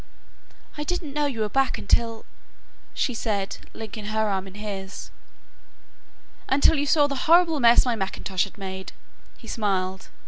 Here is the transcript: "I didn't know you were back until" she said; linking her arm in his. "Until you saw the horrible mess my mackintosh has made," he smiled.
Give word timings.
"I 0.79 0.83
didn't 0.83 1.13
know 1.13 1.27
you 1.27 1.41
were 1.41 1.47
back 1.47 1.77
until" 1.77 2.25
she 2.95 3.13
said; 3.13 3.59
linking 3.71 4.05
her 4.05 4.27
arm 4.29 4.47
in 4.47 4.55
his. 4.55 5.11
"Until 6.49 6.75
you 6.79 6.87
saw 6.87 7.05
the 7.05 7.29
horrible 7.29 7.59
mess 7.59 7.85
my 7.85 7.95
mackintosh 7.95 8.45
has 8.45 8.57
made," 8.57 8.93
he 9.37 9.47
smiled. 9.47 10.09